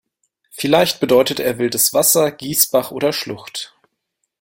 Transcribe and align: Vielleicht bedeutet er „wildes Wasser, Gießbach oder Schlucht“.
Vielleicht 0.49 0.99
bedeutet 0.99 1.39
er 1.39 1.59
„wildes 1.59 1.93
Wasser, 1.93 2.31
Gießbach 2.31 2.89
oder 2.89 3.13
Schlucht“. 3.13 3.77